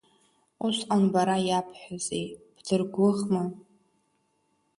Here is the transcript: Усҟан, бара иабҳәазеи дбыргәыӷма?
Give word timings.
Усҟан, 0.65 1.03
бара 1.13 1.37
иабҳәазеи 1.47 2.25
дбыргәыӷма? 2.55 3.43